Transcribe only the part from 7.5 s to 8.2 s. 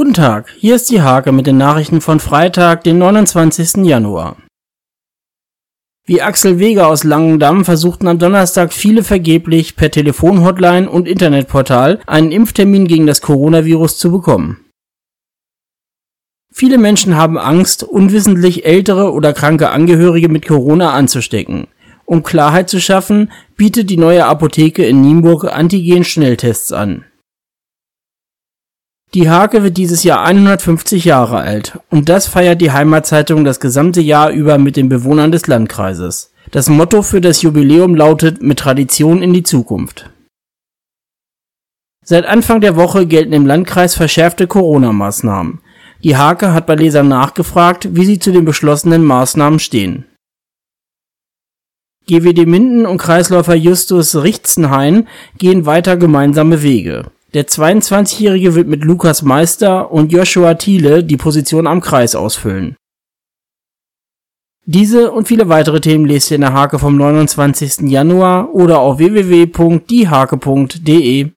versuchten am